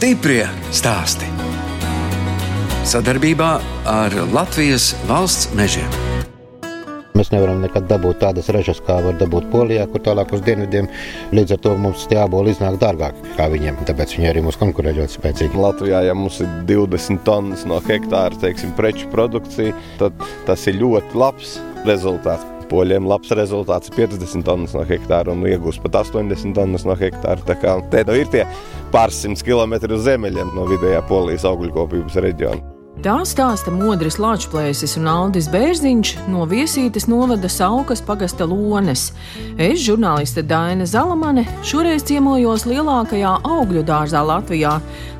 [0.00, 1.26] Stiprie stāsti.
[2.88, 3.48] Sadarbībā
[3.84, 5.90] ar Latvijas valsts mežiem.
[7.12, 10.88] Mēs nevaram nekad dabūt tādas ražas, kā var dabūt Polijā, kur tālāk uz dienvidiem.
[11.36, 13.82] Līdz ar to mums tie āboli iznāk dārgāk kā viņiem.
[13.90, 15.60] Tāpēc viņi arī mūs konkurē ļoti spēcīgi.
[15.60, 20.16] Latvijā, ja mums ir 20 tonnas no hektāra teiksim, preču produkcija, tad
[20.48, 22.59] tas ir ļoti labs rezultāts.
[22.70, 27.42] Poļiem labs rezultāts- 50 tonnas no hektāra un iegūst pat 80 tonnas no hektāra.
[27.44, 28.46] Tā kā te nu ir tie
[28.92, 32.62] pārsimt kilometri uz zemeļiem no vidējā polijas augļukopības reģiona.
[33.00, 39.12] Tā stāsta Modris Lāčplēsis un Aldis Bērziņš no Viesītes novada Saukas pagasta Lones.
[39.56, 44.74] Es, žurnāliste Daina Zalamane, šoreiz ciemojos lielākajā augļu dārzā Latvijā,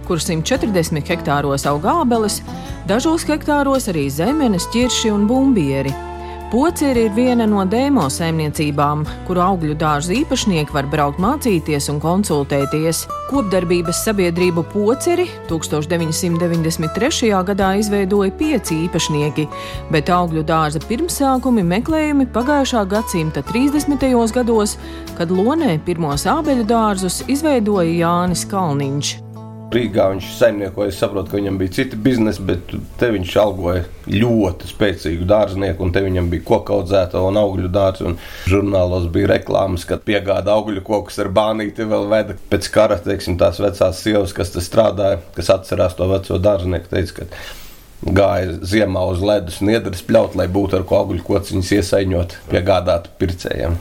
[0.05, 2.42] kur 140 hektāros aug ābeles,
[2.91, 6.09] dažos hektāros arī zemenes, ķirši un bumbieri.
[6.51, 13.05] Poceri ir viena no dēmo saimniecībām, kuru augļu dārza īpašnieki var braukt mācīties un konsultēties.
[13.29, 17.31] Kopdarbības sabiedrību Poceri 1993.
[17.53, 19.47] gadā izveidoja pieci īpašnieki,
[19.95, 24.11] bet augļu dārza pirmsākumi meklējumi pagājušā gadsimta 30.
[24.35, 24.75] gados,
[25.14, 29.30] kad Lonē pirmos ābeļu dārzus izveidoja Jānis Kalniņš.
[29.71, 35.29] Rīgā viņš saimniekoja, saprotu, ka viņam bija citi biznesi, bet te viņš algoja ļoti spēcīgu
[35.31, 38.17] dārznieku, un te viņam bija koku audzēta un augļu dārza.
[38.51, 42.37] Žurnālos bija reklāmas, ka piegāda augļu kokus ar bānīti vēl veda.
[42.51, 47.21] Pēc kara, teiksim, tās vecās sievas, kas te strādāja, kas atcerās to veco dārznieku, teica,
[47.21, 52.37] ka gāja ziemā uz ledus un iedras pļaut, lai būtu ar ko augļu kociņus iesaiņot,
[52.51, 53.79] piegādāt pircējiem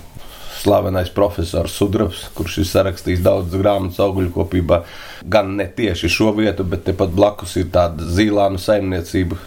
[0.59, 4.83] slavenais profesors Sudrabs, kurš ir sarakstījis daudz grāmatas augļu kopībā.
[5.23, 9.39] Gan ne tieši šo vietu, bet tepat blakus ir tāda zīlānu saimniecība,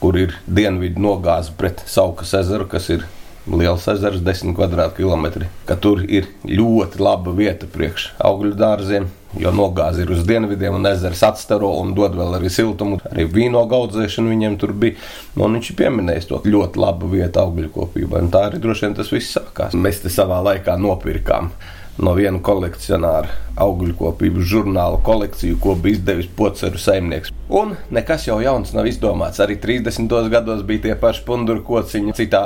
[0.00, 3.06] kur ir dienvidu nogāze pret Saukas ezeru, kas ir
[3.46, 4.54] liels ezers, 10
[4.96, 5.46] km2.
[5.80, 9.08] Tur ir ļoti laba vieta priekš augļu dārziem,
[9.40, 13.00] jo nogāze ir uz dienvidiem un ezers atstaro un dod vēl arī siltumu.
[13.10, 14.98] Arī vīno audzēšana viņiem tur bija.
[15.38, 18.22] Un viņš ir pieminējis to ļoti labu vietu augļu kopībā.
[18.22, 19.76] Un tā arī droši vien tas viss sākās.
[19.76, 21.52] Mēs te savā laikā nopirkām
[21.98, 27.32] no viena kolekcionāra augļu kopības žurnāla kolekciju, ko bija izdevis poceru saimnieks.
[27.50, 29.40] Un nekas jau jauns nav izdomāts.
[29.42, 30.12] Arī 30.
[30.32, 32.42] gados bija tie paši punduru kociņi, citā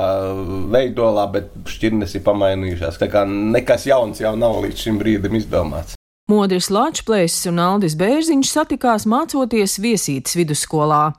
[0.73, 2.99] veidolā, bet šķirnes ir pamainījušās.
[3.01, 5.94] Tā kā nekas jauns jau nav līdz šim brīdim izdomāts.
[6.25, 11.11] Modris Lāčplēsis un Aldis Bērziņš satikās mācoties viesītas vidusskolā.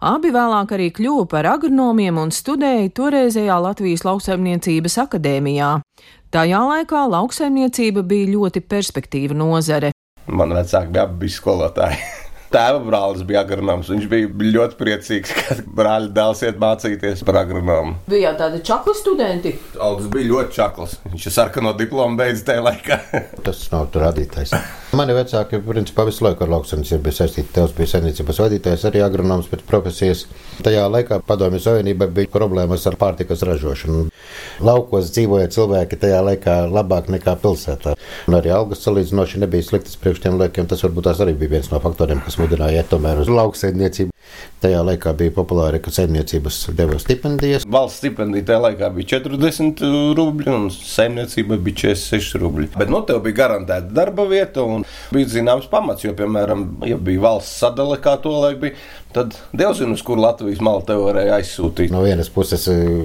[0.00, 5.70] Abi vēlāk arī kļuva par agronomiem un studēja toreizējā Latvijas lauksaimniecības akadēmijā.
[6.32, 9.92] Tajā laikā lauksaimniecība bija ļoti perspektīva nozare.
[10.32, 12.00] Man vecāki bija abi skolotāji.
[12.54, 13.90] tēva brālis bija agronoms.
[13.92, 17.98] Viņš bija ļoti priecīgs, ka brāļa dēls iet mācīties par agronomu.
[18.10, 19.54] Bija tādi čakli studenti.
[19.82, 20.96] Aldis bija ļoti čakls.
[21.10, 23.00] Viņš ir sarkano diplomu beidzis tajā laikā.
[23.46, 24.54] Tas nav tur radītājs.
[24.94, 27.50] Mani vecāki, principā, visu laiku ar lauksaimniecību bija saistīti.
[27.56, 30.24] Tevs bija saimniecības vadītājs, arī agronoms pēc profesijas.
[30.62, 34.04] Tajā laikā Padomju Savienībā bija problēmas ar pārtikas ražošanu.
[34.64, 37.96] Laukos dzīvoja cilvēki tajā laikā labāk nekā pilsētā.
[38.30, 40.68] Un arī algas salīdzinoši nebija sliktas priekš tiem laikiem.
[40.70, 44.12] Tas varbūt tas arī bija viens no faktoriem, kas mudināja iet tomēr uz lauksaimniecību.
[44.64, 47.66] Tajā laikā bija populāri, ka saimniecības deva stipendijas.
[47.68, 49.82] Valsts stipendija tajā laikā bija 40
[50.16, 52.70] rubļi, un saimniecība bija 46 rubļi.
[52.72, 57.26] Bet nu, tev bija garantēta darba vieta un bija zināms pamats, jo, piemēram, ja bija
[57.26, 58.78] valsts sadale, kā to laik bija,
[59.14, 61.92] tad Dievs zina, uz kur Latvijas malu te varēja aizsūtīt.
[61.94, 62.64] No vienas puses,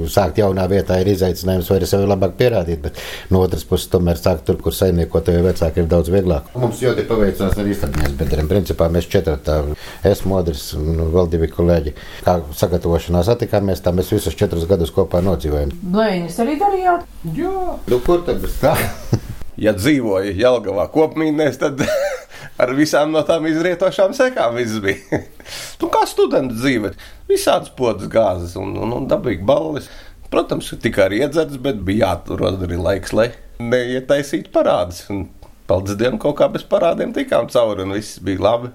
[0.09, 2.97] sākt jaunā vietā ir izaicinājums, vai arī sev ir labāk pierādīt, bet
[3.33, 6.49] no otras puses, tomēr sākt tur, kur saimniekot, jo vecāki ir daudz vieglāk.
[6.57, 8.49] Mums ļoti paveicās ar īstenības biedriem.
[8.49, 9.59] Principā mēs četratā,
[10.07, 11.95] es, Modris un vēl divi kolēģi,
[12.25, 15.73] kā sagatavošanās attikāmies, tā mēs visus četrus gadus kopā nodzīvojam.
[15.95, 17.07] Blēņas arī darījāt?
[17.37, 17.55] Jā.
[17.89, 18.75] Nu, kur tad bez tā?
[19.65, 21.83] ja dzīvoja Jelgavā kopmīnēs, tad
[22.63, 25.23] ar visām no tām izrietošām sekām viss bija.
[25.81, 26.93] nu, kā studenta dzīve,
[27.29, 29.89] visādas podas gāzes un, un, un dabīgi balles.
[30.29, 35.07] Protams, tika arī iedzerts, bet bija jāatrod arī laiks, lai neietaisītu parādus.
[35.09, 35.25] Un,
[35.69, 38.71] paldies Dievam, kaut kā bez parādiem tikām cauri un viss bija labi.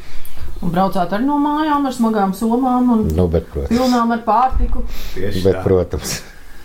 [0.64, 3.75] Un braucāt arī no mājām ar smagām somām un nu, bet, protams.
[3.75, 4.84] pilnām ar pārtiku.
[5.12, 5.64] Tieši bet, tā.
[5.66, 6.22] protams.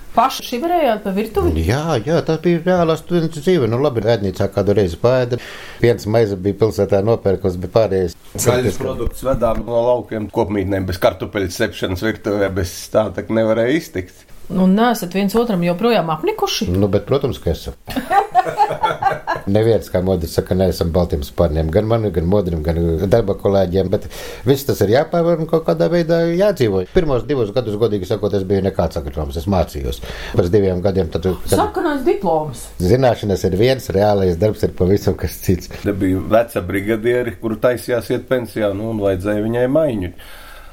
[0.10, 1.62] Paši šī varējāt pa virtuvi?
[1.68, 3.68] Jā, jā, tas bija reālā studentu dzīve.
[3.70, 5.38] Nu, labi, ēdnīcā kādu reizi pēda.
[5.84, 8.18] Viens maize bija pilsētā nopērkos, bet pārējais.
[8.34, 14.26] Gaļas produkts vedām no laukiem kopmītnēm bez kartupeļu cepšanas virtuvē, bez tā tā nevarēja iztikt.
[14.50, 16.70] Un nesat viens otram joprojām apnikuši?
[16.74, 17.76] Nu, bet, protams, ka esam.
[19.50, 22.80] Neviens, kā modrs saka, neesam baltiem spārniem, gan man, gan modrim, gan
[23.10, 24.08] darba kolēģiem, bet
[24.48, 26.84] viss tas ir jāpārvar un kaut kādā veidā jādzīvo.
[26.94, 30.02] Pirmos divus gadus, godīgi sakot, es biju nekāds agronoms, es mācījos.
[30.38, 32.68] Pēc diviem gadiem tad, tad Sakanais diploms.
[32.82, 35.72] zināšanas ir viens, reālais darbs ir pavisam kas cits.
[35.82, 40.14] Te bija veca brigadieri, kuru taisījās iet pensijā, nu, un vajadzēja viņai maiņu.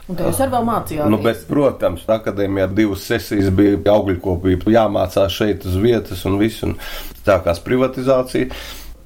[0.06, 1.10] Un jūs arī mācījāties.
[1.10, 6.76] Nu, bet, protams, akadēmijā divas sesijas bija augļkopība, jāmācās šeit uz vietas un viss, un
[7.26, 8.52] sākās privatizācija.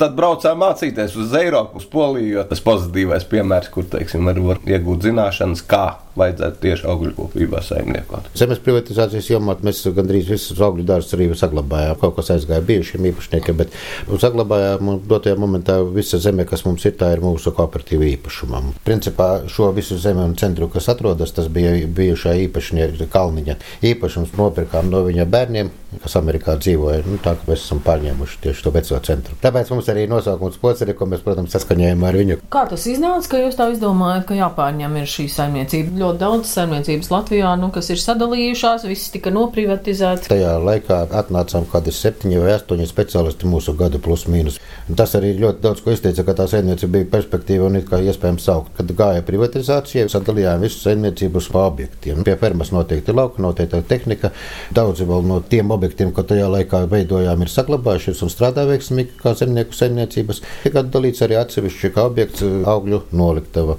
[0.01, 5.09] Tad braucām mācīties uz Eiropu, uz Poliju, jo tas pozitīvais piemērs, kur, teiksim, var iegūt
[5.09, 5.85] zināšanas, kā
[6.19, 8.31] vajadzētu tieši augļkopībā saimniekot.
[8.39, 11.99] Zemes privatizācijas jomā mēs gandrīz visus augļu dārzus arī saglabājām.
[12.01, 13.77] Kaut kas aizgāja bijušiem īpašniekiem, bet
[14.11, 18.63] saglabājām un dotajā momentā visa zeme, kas mums ir, tā ir mūsu kooperatīva īpašumā.
[18.87, 23.57] Principā šo visu zemi un centru, kas atrodas, tas bija bijušā īpašnieka Kalniņa
[23.87, 25.71] īpašums, nopirkām no viņa bērniem,
[26.03, 27.03] kas Amerikā dzīvoja.
[27.07, 29.37] Nu, tā kā mēs esam pārņēmuši tieši to veco centru.
[29.43, 32.39] Tāpēc mums arī nosaukums poceri, ko mēs, protams, saskaņojam ar viņu.
[32.53, 36.00] Kā tas iznāca, ka jūs tā izdomājat, ka jāpārņem ir šī saimniecība?
[36.01, 40.31] Ļoti daudz saimniecības Latvijā, nu, kas ir sadalījušās, viss tika noprivatizēts.
[40.31, 44.57] Tajā laikā atnācām kādi septiņi vai astoņi speciālisti mūsu gadu plus mīnus.
[44.97, 48.47] Tas arī ļoti daudz ko izteica, ka tā saimniecība bija perspektīva un it kā iespējams
[48.49, 48.71] saukt.
[48.79, 52.23] Kad gāja privatizācija, sadalījām visu saimniecību pa objektiem.
[52.25, 54.31] Pie fermas noteikti lauka, noteikti tehnika.
[54.73, 59.35] Daudzi vēl no tiem objektiem, ko tajā laikā veidojām, ir saglabājušies un strādā veiksmīgi kā
[59.37, 60.41] zemnieku saimniecības.
[60.65, 63.77] Tika dalīts arī atsevišķi kā objekts augļu noliktava.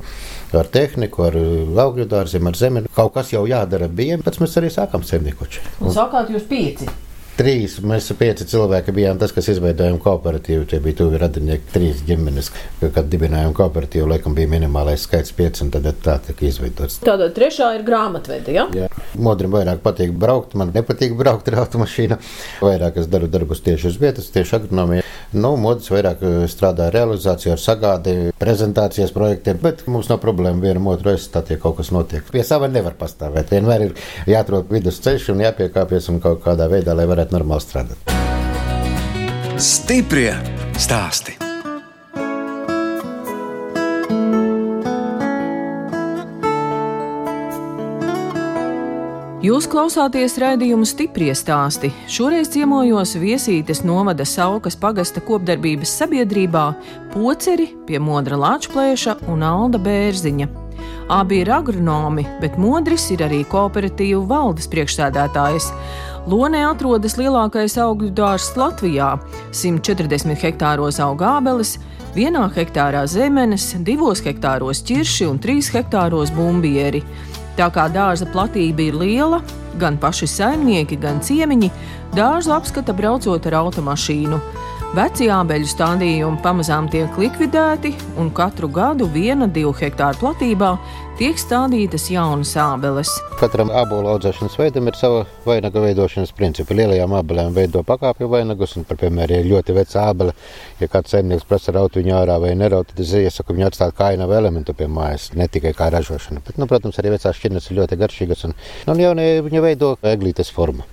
[0.51, 1.37] Ar tehniku, ar
[1.85, 2.83] augļu dārziem, ar zemi.
[2.95, 5.63] Kaut kas jau jādara bija, pēc mēs arī sākām saimniekoči.
[5.79, 6.89] Un sākāt jūs pieci.
[7.41, 10.67] Trīs, mēs pieci cilvēki bijām tas, kas izveidojām kooperatīvu.
[10.69, 12.51] Tie bija tuvi radinieki, trīs ģimenes.
[12.83, 16.99] Kad dibinājām kooperatīvu, laikam bija minimālais skaits pieci, un tad tā tika izveidots.
[17.01, 18.67] Tātad trešā ir grāmatvede, ja?
[18.77, 18.91] Jā.
[19.17, 22.19] Modrim vairāk patīk braukt, man nepatīk braukt ar automašīnu.
[22.61, 25.07] Vairāk es daru darbus tieši uz vietas, tieši agronomijā.
[25.31, 30.59] Nu, modis vairāk eh, strādā ar realizāciju, ar sagādi, prezentācijas projektiem, bet mums nav problēma
[30.61, 32.25] vienam otru aizstāt, ja kaut kas notiek.
[32.29, 33.53] Pie sava nevar pastāvēt.
[33.55, 33.93] Vienmēr ir
[34.29, 38.11] jāatrod vidusceļš un jāpiekāpjas un kaut kādā veidā, lai varētu normāli strādāt.
[39.61, 40.33] Stiprie
[40.79, 41.37] stāsti.
[49.41, 51.89] Jūs klausāties raidījumu stipri stāstī.
[52.05, 56.65] Šoreiz ciemojos Viesītes novada Saukas pagasta kopdarbības sabiedrībā
[57.09, 60.45] Poceri pie Modra Lāčplēša un Alda Bērziņa.
[61.09, 65.71] Abi ir agronomi, bet Modris ir arī kooperatīvu valdes priekšsēdētājs.
[66.29, 69.15] Lonē atrodas lielākais augļu dārzs Latvijā-
[69.57, 71.79] 140 hektāros auga ābeles,
[72.13, 77.01] vienā hektārā zemenes, divos hektāros ķirši un trīs hektāros bumbieri.
[77.57, 79.41] Tā kā dārza platība ir liela,
[79.79, 81.71] gan paši saimnieki, gan ciemiņi
[82.13, 84.39] dārzu apskata braucot ar automašīnu.
[84.93, 90.77] Veci ābeļu stādījumi pamazām tiek likvidēti, un katru gadu viena, divu hektāru platībā
[91.21, 93.09] tiek stādītas jaunas ābeles.
[93.37, 96.73] Katram ābolu audzēšanas veidam ir sava vainaga veidošanas principi.
[96.79, 100.33] Lielajām ābelēm veido pakāpju vainagus, un, par piemēram, ja ļoti veca ābele,
[100.79, 104.09] ja kāds saimnieks prasa raut viņu ārā vai neraut, tad es iesaku viņu atstāt kā
[104.15, 106.41] ainavu elementu pie mājas, ne tikai kā ražošana.
[106.47, 108.57] Bet, nu, protams, arī vecās šķirnes ir ļoti garšīgas, un,
[108.87, 110.89] nu, un jaunie viņa veido eglītes formu.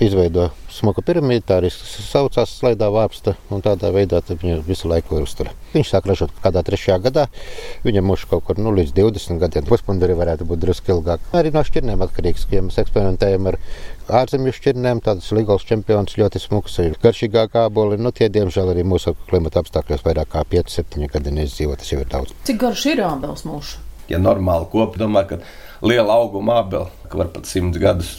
[0.00, 0.48] Izveido
[0.80, 5.56] smuku piramīdu, tā arī saucās slēdā vārpsta, un tādā veidā viņa visu laiku ir uzturēta.
[5.74, 7.26] Viņš sāk ražot kādā trešajā gadā,
[7.84, 9.66] viņam mūžs kaut kur nu, līdz 20 gadiem.
[9.68, 11.22] Puspunduri varētu būt drusku ilgāk.
[11.36, 13.60] Arī no šķirnēm atkarīgs, ja mēs eksperimentējam ar
[14.20, 18.00] ārzemju šķirnēm, tādas līgals čempions ļoti smuks, ir garšīgāk āboli.
[18.00, 22.10] Nu, tie, diemžēl, arī mūsu klimata apstākļos vairāk kā 5-7 gadi neizdzīvo, tas jau ir
[22.10, 22.34] daudz.
[22.48, 23.76] Cik garš ir ābeles mūžs?
[24.10, 28.16] Ja normāli kopi, domāju, ka liela auguma abeli, ka var pat 100 gadus.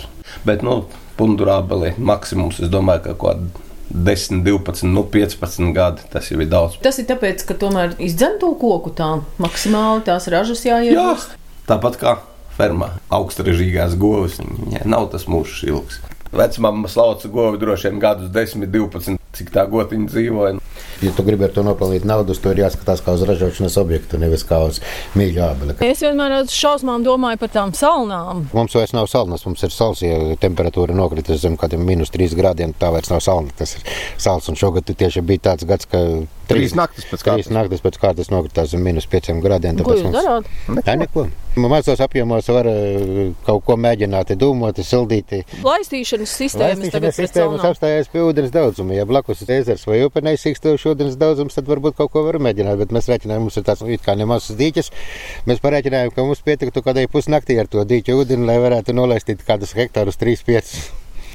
[0.48, 0.86] Bet, nu,
[1.22, 6.06] pundurābeli maksimums, es domāju, ka kaut kāda 10, 12, nu 15 gadi.
[6.12, 6.78] Tas jau ir daudz.
[6.84, 9.10] Tas ir tāpēc, ka tomēr izdzen to koku tā
[9.44, 11.36] maksimāli tās ražas Jā, jāiegūst.
[11.70, 12.16] tāpat kā
[12.58, 12.94] fermā.
[13.12, 16.00] Augstražīgās govis, viņai nav tas mūžs ilgs.
[16.32, 20.60] Vecmāma slauca govi droši vien gadus 10, 12, cik tā gotiņa dzīvoja.
[21.02, 24.44] Ja tu gribi ar to nopelnīt naudu, tad ir jāskatās kā uz ražošanas objektu, nevis
[24.46, 24.82] kā uz
[25.18, 25.76] mīļu ābeli.
[25.88, 28.46] Es vienmēr ar šausmām domāju par tām salnām.
[28.54, 32.76] Mums vairs nav salnas, mums ir sals, ja temperatūra nokritas zem kādiem minus 3 grādiem.
[32.78, 33.88] Tā vairs nav salna, tas ir
[34.22, 34.52] sals.
[34.52, 36.06] Un šogad tieši bija tāds gads, ka
[36.52, 39.80] Trīs naktis pēc trīs naktis pēc kārtas nokritās zem minus 5 grādiem.
[39.86, 40.50] Ko jūs darāt?
[40.84, 41.28] Jā, neko.
[41.60, 45.34] Mazos apjomos var eh, kaut ko mēģināt, dūmot, sildīt.
[45.66, 48.96] Laistīšanas sistēmas tagad pret sistēmas apstājās pie ūdens daudzuma.
[48.96, 52.80] Ja blakus ezers vai upe neizsīkstošs ūdens daudzums, tad varbūt kaut ko var mēģināt.
[52.80, 54.92] Bet mēs rēķinājām, mums ir tāds it kā nemazs dīķis.
[55.46, 59.75] Mēs parēķinājām, ka mums pietiktu kādai pusnaktī ar to dīķu ūdeni, lai varētu nolaistīt kādus
[59.78, 60.74] hektārus 3-5.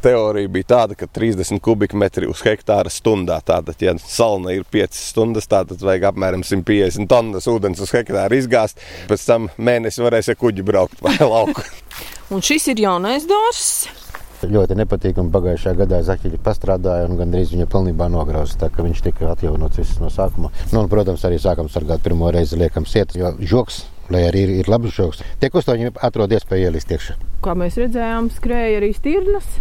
[0.02, 3.38] teorija bija tāda, ka 30 kubikmetri uz hektāra stundā.
[3.46, 8.82] Tātad, ja salna ir 5 stundas, tad vajag apmēram 150 tonnas ūdens uz hektāru izgāzt.
[9.10, 11.62] Pēc tam mēnesi varēs ar kuģi braukt pa lauku.
[12.34, 14.05] Un šis ir jaunais dārsts.
[14.52, 15.32] Ļoti nepatīkami.
[15.34, 18.58] Pagājušā gadā Zaķiļa pastrādāja un gandrīz viņa pilnībā nograuza.
[18.60, 20.52] Tā kā viņš tika atjaunots viss no sākuma.
[20.72, 24.56] Nu, un, protams, arī sākam sargāt pirmo reizi liekam siet, jo žoks, lai arī ir,
[24.62, 27.16] ir labs žoks, to viņi atrod iespēju ielist iekšā.
[27.44, 29.56] Kā mēs redzējām, skrēja arī stirnas.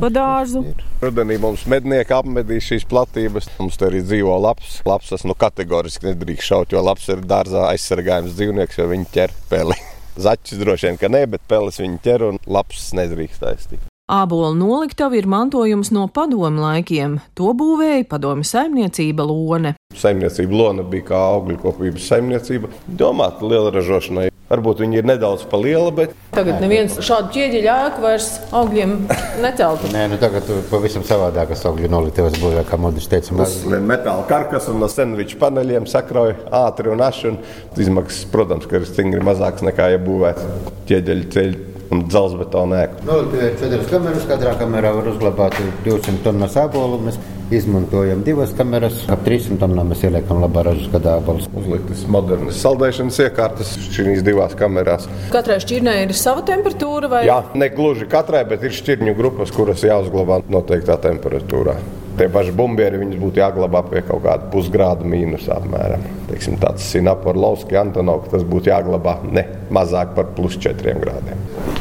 [0.00, 0.62] Pa dārzu.
[1.00, 3.48] Rudenī mums mednieki apmedīs šīs platības.
[3.58, 4.80] Mums tur arī dzīvo labs.
[4.88, 9.34] Labs tas nu kategoriski nedrīkst šaut, jo labs ir dārzā aizsargājums dzīvnieks, jo viņi ķer
[9.52, 9.78] peli.
[10.20, 13.86] Zaķis droši vien, ka ne, bet peles viņi ķer un labs nedrīkst aiztikt.
[14.10, 17.20] Ābola noliktava ir mantojums no padomu laikiem.
[17.38, 19.76] To būvēja padomu saimniecība Lone.
[19.94, 22.72] Saimniecība Lona bija kā augļu kopības saimniecība.
[22.90, 24.26] Domāta liela ražošanai.
[24.50, 28.96] Varbūt viņi ir nedaudz pa liela, bet Tagad neviens šādu ķieģeļu ēku vairs augļiem
[29.42, 29.90] neceltu.
[29.94, 33.36] Nē, nu tagad pavisam savādākas augļu noliktavas būvē, kā Modis teica.
[33.38, 33.60] Mēs...
[33.78, 37.30] metāla karkas un no sandviča paneļiem sakrauj ātri un aši.
[37.30, 40.48] Un izmaksas, protams, ka ir stingri mazākas nekā, ja būvētu
[40.90, 43.04] ķieģeļu ceļu un dzelzbetona ēku.
[43.08, 44.26] Noliktavē ir četras kameras.
[44.30, 47.00] Katrā kamerā var uzglabāt 200 tonnas ābolu.
[47.06, 47.18] Mēs
[47.50, 49.02] izmantojam divas kameras.
[49.10, 51.48] Ap 300 tonnām mēs ieliekam labā ražas gadā ābolus.
[51.58, 55.08] Uzliktas modernas saldēšanas iekārtas šīs divās kamerās.
[55.34, 59.82] Katrai šķirnei ir sava temperatūra vai Jā, ne gluži katrai, bet ir šķirņu grupas, kuras
[59.86, 61.76] jāuzglabā noteiktā temperatūrā.
[62.20, 66.04] Tie paši bumbieri būtu jāglabā pie kaut kāda pusgrāda mīnusa apmēram.
[66.28, 71.79] Teiksim, tāds Sinaporovs, Antonovs, tas būtu jāglabā ne mazāk par plus 4 grādiem.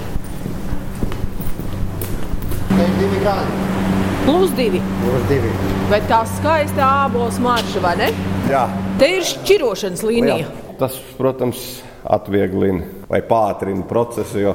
[4.25, 4.81] Plus divi?
[5.03, 5.51] Būs divi.
[5.89, 8.09] Bet tā skaista ābola smarža, vai ne?
[8.49, 8.65] Jā,
[8.99, 10.43] Te ir šķirošanas līnija.
[10.43, 11.61] jā, tas, protams,
[12.03, 14.53] atvieglina vai pātrina procesu, jo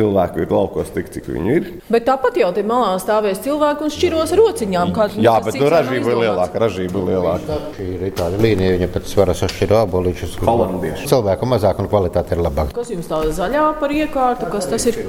[0.00, 1.68] cilvēku ir laukos tik, cik viņi ir.
[1.92, 4.94] Bet tāpat jau te malā stāvēs cilvēki un šķiros rociņām.
[4.96, 6.62] kā Jā, bet nu, ražība ir lielāka.
[6.64, 7.58] Ražība ir lielāka.
[7.76, 10.38] Šī ir tāda līnija, viņa pēc svaras atšķir ābolīšus.
[10.46, 11.08] Holandieši.
[11.10, 12.74] Cilvēku mazāk un kvalitāte ir labāka.
[12.80, 14.48] Kas jums tāda zaļā par iekārtu?
[14.52, 15.00] Kas tas ir?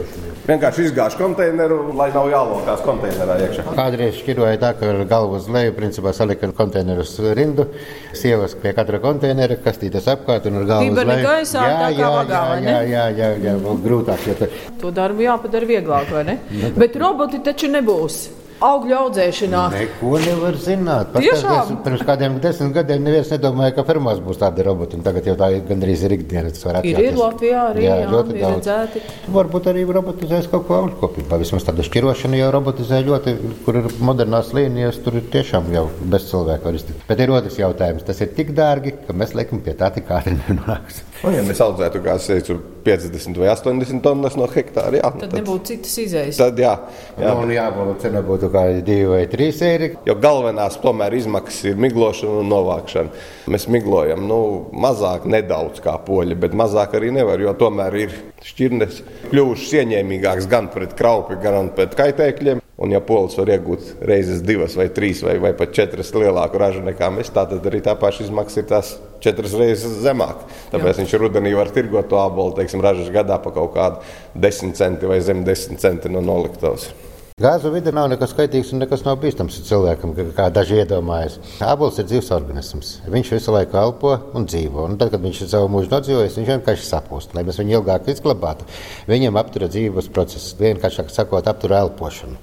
[0.48, 3.66] Vienkārši izgāž konteineru, lai nav jālokās konteinerā iekšā.
[3.78, 7.68] Kādreiz šķiroja tā, ka ar galvu uz leju principā salika konteinerus rindu,
[8.18, 11.28] sievas pie katra konteinera, kastītes apkārt un ar galvu uz Dibeni leju.
[11.28, 12.72] gaisā, tā jā, jā, ne?
[12.72, 14.26] jā, jā, jā, jā, vēl grūtāk.
[14.32, 14.50] Jo tā,
[14.82, 16.38] To darbu jāpadara vieglāk, vai ne?
[16.78, 18.22] Bet roboti taču nebūs.
[18.62, 19.62] Augļu audzēšanā.
[19.74, 21.13] neko nevar zināt.
[21.15, 21.80] Tiešām?
[21.86, 25.00] Pirms kādiem desmit gadiem neviens nedomāja, ka fermās būs tādi roboti.
[25.01, 26.51] Tagad jau tā ir gandrīz ir ikdiena.
[26.53, 27.08] tas var Ir, atļauties.
[27.12, 28.53] ir Latvijā arī Jā, jā, ļoti daudz.
[28.68, 29.01] redzēti.
[29.34, 31.39] Varbūt arī robotizēs kaut ko augļkopībā.
[31.41, 36.30] Vismaz tāda šķirošana jau robotizē ļoti, kur ir modernās līnijas, tur ir tiešām jau bez
[36.30, 37.01] cilvēka var iztikt.
[37.10, 38.06] Bet ir otrs jautājums.
[38.06, 41.10] Tas ir tik dārgi, ka mēs laikam pie tā tik ātri nenonāksim.
[41.25, 45.22] Un, ja mēs audzētu, kā es teicu, 50 vai 80 tonnas no hektāra, jā, nu
[45.22, 46.39] Tad nebūtu citas izējas.
[46.41, 46.72] Tad, jā,
[47.20, 49.91] jā, Jā, un jābūt cena būtu kā divi vai trīs eiro.
[50.08, 53.24] Jo galvenās tomēr izmaksas ir miglošana un novākšana.
[53.51, 54.41] Mēs miglojam nu,
[54.72, 60.72] mazāk, nedaudz kā poļi, bet mazāk arī nevar, jo tomēr ir šķirnes kļuvušas ieņēmīgākas gan
[60.74, 62.62] pret kraupi, gan pret kaitēkļiem.
[62.81, 66.81] Un, ja polis var iegūt reizes divas, vai trīs, vai, vai pat četras lielāku ražu
[66.81, 68.89] nekā mēs, tad arī tā paša izmaksas ir tās
[69.22, 70.48] četras reizes zemāka.
[70.72, 71.03] Tāpēc Jā.
[71.03, 74.01] viņš rudenī var tirgot to apelsīnu, teiksim, ražas gadā pa kaut kādu
[74.34, 76.89] desmit centi vai zem desmit centi no noliktavas.
[77.42, 81.40] Gāzu vide nav nekas kaitīgs un nekas nav bīstams cilvēkam, kā- daži iedomājas.
[81.66, 82.92] Abols ir dzīves organisms.
[83.10, 84.84] Viņš visu laiku elpo un dzīvo.
[84.86, 87.34] Un tad, kad viņš ir savu mūžu nodzīvojis, viņš vienkārši sapūst.
[87.34, 88.68] Lai mēs viņu ilgāk izglabātu,
[89.10, 92.38] viņam aptura dzīves procesu, vienkāršāk sakot, aptura elpošanu.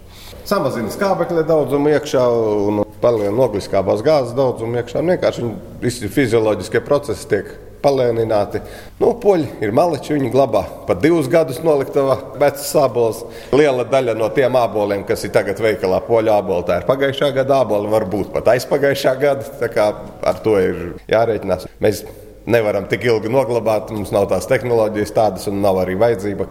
[0.44, 2.24] Samazina skābekļa daudzumu iekšā
[2.66, 4.98] un palielina ogliskābās gāzes daudzumu iekšā.
[4.98, 8.60] Un Vienkārši visi fizioloģiskie procesi tiek palēnināti.
[9.00, 13.24] Nu, poļi ir maleči, viņi glabā pat divus gadus noliktavā vecas sābols.
[13.56, 17.62] Liela daļa no tiem āboliem, kas ir tagad veikalā, poļu āboli, tā ir pagājušā gada
[17.62, 19.50] āboli, varbūt pat aizpagājušā gada.
[19.60, 19.90] Tā kā
[20.26, 20.80] ar to ir
[21.10, 21.68] jārēķinās.
[21.84, 22.04] Mēs
[22.48, 26.48] nevaram tik ilgi noglabāt, mums nav tās tehnoloģijas tādas un nav arī vajadzība.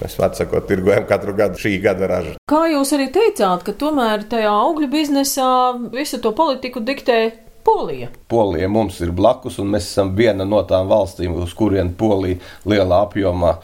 [0.00, 2.38] Mēs vecākot tirgojam katru gadu šī gada ražu.
[2.48, 5.50] Kā jūs arī teicāt, ka tomēr tajā augļu biznesā
[5.92, 7.20] visu to politiku diktē
[7.70, 8.08] Polija.
[8.28, 13.04] Polija mums ir blakus, un mēs esam viena no tām valstīm, uz kurien Polija lielā
[13.06, 13.56] apjomā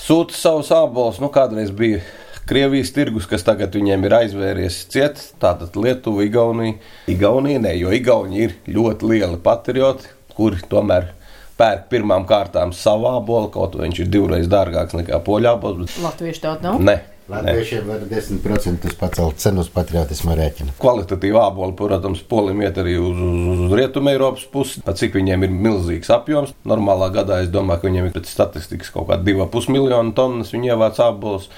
[0.00, 1.20] sūta savus ābolus.
[1.22, 2.00] Nu, kādreiz bija
[2.48, 6.80] Krievijas tirgus, kas tagad viņiem ir aizvēries ciet, tātad Lietuva, Igaunija.
[7.12, 11.12] Igaunija, ne, jo Igauni ir ļoti lieli patrioti, kuri tomēr
[11.60, 16.00] pērk pirmām kārtām savu ābolu, kaut arī viņš ir divreiz dārgāks nekā poļu ābols.
[16.02, 16.82] Latvieši tādu nav.
[16.82, 16.98] Ne.
[17.30, 20.74] Latviešiem var 10% pacelt cenu uz patriotismu rēķinu.
[20.82, 24.82] Kvalitatīvi āboli, protams, polim iet arī uz, uz, uz rietumu Eiropas pusi.
[24.82, 26.56] Pat cik viņiem ir milzīgs apjoms.
[26.68, 30.50] Normālā gadā es domāju, ka viņiem ir pēc statistikas kaut kāda 2,5 miljonu tonnas.
[30.54, 31.48] Viņi ievāc ābolus.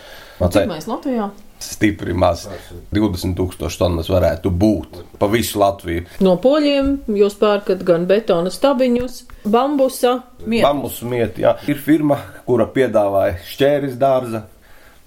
[0.40, 1.30] Mēs Latvijā?
[1.64, 2.44] Stipri maz.
[2.92, 6.04] 20,000 tonnas varētu būt pa visu Latviju.
[6.24, 10.66] No poļiem jūs pērkat gan betona stabiņus, bambusa mietu.
[10.66, 11.54] Bambusu mieti, jā.
[11.70, 14.44] Ir firma, kura piedāvāja šķēris dārza,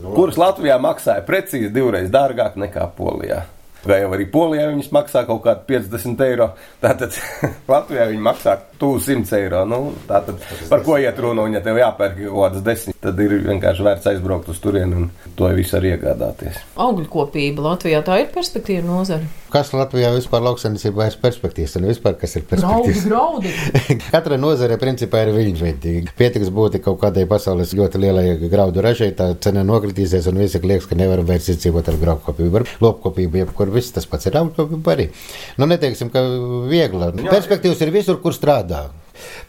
[0.01, 3.43] kuras Latvijā maksāja precīzi divreiz dārgāk nekā Polijā.
[3.87, 6.47] Vai jau arī Polijā viņas maksā kaut kādu 50 eiro.
[6.83, 7.15] Tātad
[7.71, 9.63] Latvijā viņi maksā tuvu 100 eiro.
[9.69, 13.37] Nu, tātad par ko iet runa, un ja tev jāpērk kaut kādas desmit, tad ir
[13.45, 16.59] vienkārši vērts aizbraukt uz turieni un to visu arī iegādāties.
[16.87, 19.29] Augļu kopība Latvijā tā ir perspektīva nozara.
[19.47, 23.05] Kas Latvijā vispār lauksaimniecībā ir perspektīvas un vispār kas ir Graudi, perspektīvas?
[23.07, 23.53] graudi.
[24.11, 29.29] Katra nozare principā ir viņu Pietiks būt kaut kādai pasaules ļoti lielai graudu ražai, tā
[29.43, 32.59] cena nokritīsies un visi liekas, ka nevaram vairs izdzīvot ar graudkopību.
[32.59, 35.09] Ar lopkopību, jebkur viss tas pats ir augļkopība arī.
[35.57, 36.23] Nu, neteiksim, ka
[36.67, 37.13] viegla.
[37.15, 38.89] Perspektīvas ir visur, kur strādā.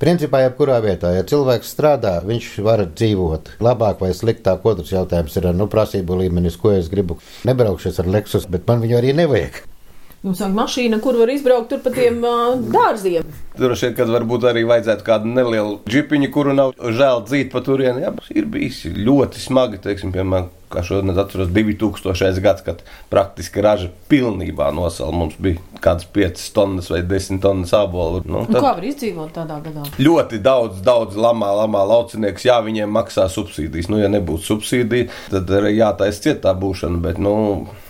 [0.00, 4.64] Principā, jebkurā vietā, ja cilvēks strādā, viņš var dzīvot labāk vai sliktāk.
[4.68, 7.18] Otrs jautājums ir nu, prasību līmenis, ko es gribu.
[7.48, 9.66] Nebraukšos ar Lexus, bet man viņu arī nevajag.
[10.18, 13.26] Jums vajag mašīna, kur var izbraukt tur pa tiem uh, dārziem.
[13.58, 18.02] Droši vien, kad varbūt arī vajadzētu kādu nelielu džipiņu, kuru nav žēl dzīt pa turieni.
[18.02, 22.42] Jā, ir bijis ļoti smagi, teiksim, piemēram, kā šodien atceros 2000.
[22.42, 22.82] gads, kad
[23.14, 25.14] praktiski raža pilnībā nosala.
[25.14, 28.24] Mums bija kādas 5 tonnas vai 10 tonnas ābolu.
[28.26, 29.86] Nu, Nu, kā var izdzīvot tādā gadā?
[30.02, 33.86] Ļoti daudz, daudz lamā, lamā laucinieks, jā, viņiem maksā subsīdijas.
[33.90, 37.34] Nu, ja nebūtu subsīdija, tad arī jātaisa cietā būšana, bet, nu,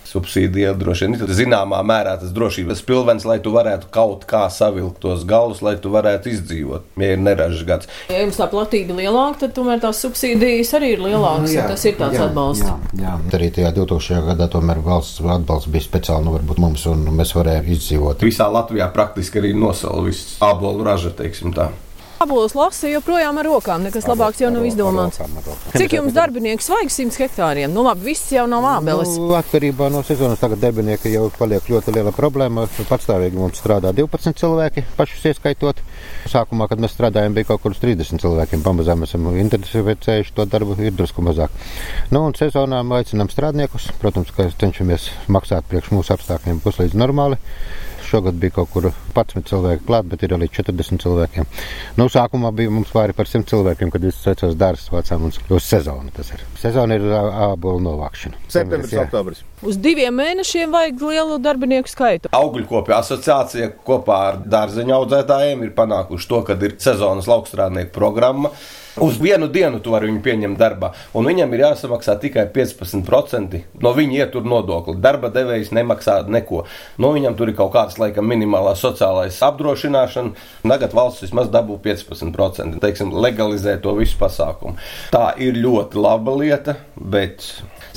[0.09, 5.01] subsīdija droši vien ir zināmā mērā tas drošības pilvens, lai tu varētu kaut kā savilkt
[5.05, 7.91] tos galus, lai tu varētu izdzīvot, ja ir neražas gads.
[8.13, 11.57] Ja jums tā platība ir lielāka, tad tomēr tās subsīdijas arī ir lielākas.
[11.57, 12.69] un tas ir tāds atbalsts.
[12.69, 13.17] Jā, jā.
[13.39, 14.23] Arī tajā 2000.
[14.33, 18.25] gadā tomēr valsts atbalsts bija speciāli, nu, varbūt mums, un mēs varējām izdzīvot.
[18.29, 21.71] Visā Latvijā praktiski arī nosala visu ābolu raža, teiksim tā.
[22.19, 25.21] Abolis lasa joprojām ar rokām, nekas labāks jau nav izdomāts.
[25.71, 27.71] Cik jums darbinieku vajag 100 hektāriem?
[27.71, 29.13] Nu, labi, viss jau nav ābeles.
[29.21, 32.67] Nu, atkarībā no sezonas tagad darbinieki jau paliek ļoti liela problēma.
[32.91, 35.85] Patstāvīgi mums strādā 12 cilvēki, pašus ieskaitot.
[36.33, 38.67] Sākumā, kad mēs strādājām, bija kaut kur uz 30 cilvēkiem.
[38.67, 41.55] Pamazām esam intensificējuši to darbu, ir drusku mazāk.
[42.11, 43.93] Nu, un sezonā aicinām strādniekus.
[44.03, 47.39] Protams, ka cenšamies maksāt priekš mūsu apstākļiem puslīdz normāli.
[48.09, 51.49] Šogad bija kaut kur 11 cilvēki klāt, bet ir arī 40 cilvēkiem.
[51.99, 55.67] Nu, sākumā bija mums pāri par 100 cilvēkiem, kad viss secās dārsts vācām mums uz
[55.67, 56.13] sezonu.
[56.17, 56.45] Tas ir.
[56.61, 58.41] Sezona ir ābolu novākšana.
[58.49, 59.45] Septembris, oktobris.
[59.67, 62.33] Uz diviem mēnešiem vajag lielu darbinieku skaitu.
[62.37, 68.53] Augļu asociācija kopā ar dārzeņu audzētājiem ir panākuši to, ka ir sezonas laukstrādnieku programma.
[69.05, 73.93] Uz vienu dienu tu vari viņu pieņemt darbā, un viņam ir jāsamaksā tikai 15% no
[73.97, 74.99] viņa ietur nodokli.
[75.03, 76.65] Darba devējs nemaksā neko.
[76.99, 80.47] No viņam tur ir kaut kāds, laikam, minimālā sociālais apdrošināšana.
[80.79, 82.79] Tagad valsts vismaz dabū 15%.
[82.83, 84.79] Teiksim, legalizē to visu pasākumu.
[85.15, 87.47] Tā ir ļoti laba lieta, bet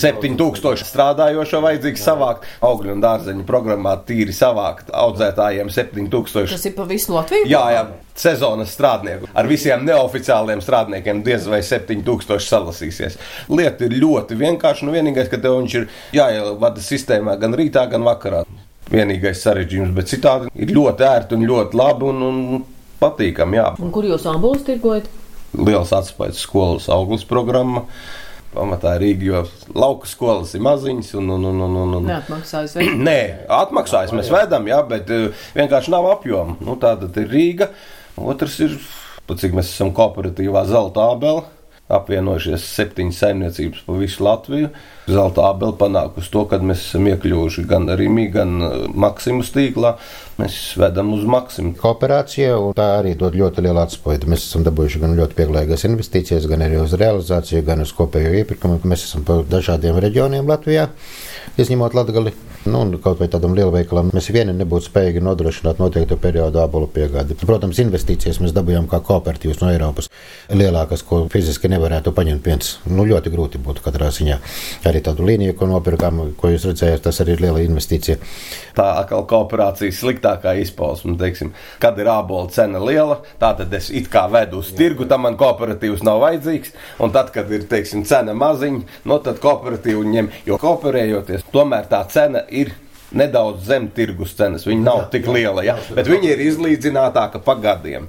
[0.02, 2.48] 7000 strādājošo vajadzīgs savākt.
[2.66, 6.50] Augļu un dārzeņu programmā tīri savākt audzētājiem 7000.
[6.56, 7.50] Tas ir pa visu Latviju.
[7.52, 7.84] Jā, jā,
[8.18, 9.30] sezonas strādnieku.
[9.38, 10.91] Ar visiem neoficiāliem strādniekiem
[11.26, 13.18] diez vai 7000 salasīsies.
[13.50, 14.86] Lieta ir ļoti vienkārša.
[14.86, 18.44] Nu, vienīgais, ka tev viņš ir jāievada sistēmā gan rītā, gan vakarā.
[18.92, 22.64] Vienīgais sarežģījums, bet citādi ir ļoti ērti un ļoti labi un, un
[23.00, 23.60] patīkami.
[23.60, 23.70] Jā.
[23.80, 25.08] Un kur jūs abolus tirgojat?
[25.56, 27.86] Liels atspējas skolas auglis programma.
[28.52, 29.42] Pamatā Rīga, jo
[29.80, 32.74] lauka skolas ir maziņas un, un, un, un, un, un Neatmaksājas.
[33.08, 36.58] Nē, atmaksājas mēs vedam, jā, bet eh, vienkārši nav apjoma.
[36.60, 37.70] Nu, tāda ir Rīga.
[38.20, 38.76] Otrs ir,
[39.30, 41.48] pat cik mēs esam kooperatīvā zelta abela.
[41.92, 44.70] Apvienojušies septiņas saimniecības pa visu Latviju.
[45.12, 49.98] Zelta abela panākusi to, ka mēs esam iekļuvuši gan Rīgā, gan eh, Maksimus tīklā.
[50.40, 51.74] Mēs vedam uz Maksimu.
[51.82, 54.30] Kooperācija, tā arī dod ļoti lielu atspēju.
[54.32, 58.80] Mēs esam dabūjuši gan ļoti pieklājīgas investīcijas, gan arī uz realizāciju, gan uz kopējo iepirkumu.
[58.88, 60.88] Mēs esam pa dažādiem reģioniem Latvijā,
[61.60, 62.36] izņemot Latgali.
[62.62, 67.34] Nu, kaut vai tādam lielveikalam mēs vieni nebūtu spējīgi nodrošināt noteiktu periodu ābolu piegādi.
[67.42, 70.12] Protams, investīcijas mēs dabūjām kā kooperatīvas no Eiropas
[70.54, 72.76] lielākas, ko fiziski nevarētu paņemt viens.
[72.86, 74.38] Nu, ļoti grūti būtu katrā ziņā.
[74.86, 78.20] Arī tādu līniju, ko nopirkām, ko jūs redzējāt, tas arī ir liela investīcija.
[78.78, 81.18] Tā atkal kooperācijas sliktākā izpausme.
[81.18, 85.40] Teiksim, kad ir ābola cena liela, tad es it kā vedu uz tirgu, tam man
[85.42, 86.78] kooperatīvs nav vajadzīgs.
[87.02, 90.32] Un tad, kad ir teiksim, cena maziņa, no tad kooperatīvu ņem.
[90.46, 92.74] Jo kooperējoties, tomēr tā cena ir.
[93.12, 94.64] Nedaudz zem tirgus cenas.
[94.64, 95.74] Viņa nav tik liela, ja?
[95.92, 98.06] bet viņa ir izlīdzinātāka pa gadiem.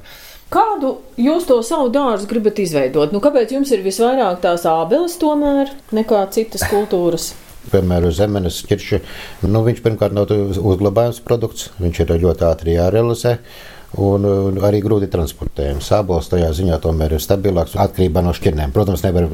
[0.52, 3.11] Kādu jūs to savu dārzu gribat izveidot?
[3.11, 7.33] Nu, kāpēc jums ir visvairāk tās ābeles tomēr nekā citas kultūras?
[7.72, 9.00] Piemēram, zemes ķirši.
[9.48, 13.37] Nu, viņš pirmkārt nav uzglabājams produkts, viņš ir ļoti ātri jārealizē.
[14.00, 15.90] Un, un arī grūti transportējams.
[15.98, 18.72] Ābols tajā ziņā tomēr ir stabilāks atkarībā no šķirnēm.
[18.74, 19.28] Protams, nevar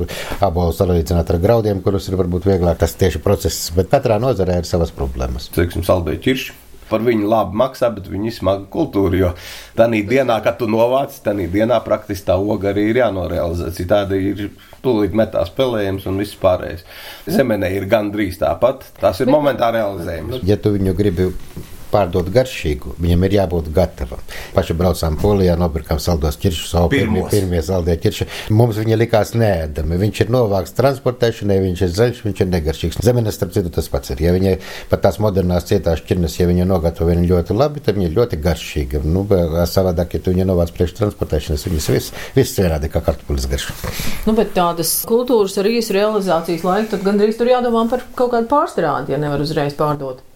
[0.44, 4.68] ābolu salīdzināt ar graudiem, kurus ir varbūt vieglāk tas tieši process, bet katrā nozarē ir
[4.68, 5.50] savas problēmas.
[5.54, 6.56] Teiksim, saldēja ķirši.
[6.88, 9.18] Par viņu labi maksā, bet viņi smaga kultūra.
[9.20, 9.30] Jo
[9.76, 13.68] tādā dienā, kad tu novāc, tādā dienā praktiski tā oga arī ir jānorealizē.
[13.76, 14.46] Citādi ir
[14.80, 16.86] tūlīt metās pelējums un viss pārējais.
[17.28, 18.88] Zemenē ir gandrīz tāpat.
[19.02, 20.40] Tas ir momentā realizējums.
[20.48, 21.28] Ja tu viņu gribi
[21.92, 24.20] pārdot garšīgu, viņam ir jābūt gatavam.
[24.54, 28.28] Paši braucām Polijā, nopirkām saldos ķiršu, savu pirmie, pirmie saldie ķirši.
[28.54, 29.98] Mums viņa likās neēdami.
[30.02, 33.00] Viņš ir novāks transportēšanai, viņš ir zaļš, viņš ir negaršīgs.
[33.04, 34.22] Zemenes, starp citu, tas pats ir.
[34.26, 34.54] Ja viņai
[34.90, 38.40] pat tās modernās cietās šķirnes, ja viņa nogatavo viņu ļoti labi, tad viņa ir ļoti
[38.44, 39.02] garšīga.
[39.08, 39.24] Nu,
[39.68, 43.68] savādāk, ja tu viņu novāc priekš transportēšanas, viņas viss, viss vienādi kā kartupeļs garš.
[44.28, 48.50] Nu, bet tādas kultūras ar īsu realizācijas laiku, tad gandrīz tur jādomā par kaut kādu
[48.50, 50.27] pārstrādi, ja nevar uzreiz pārdot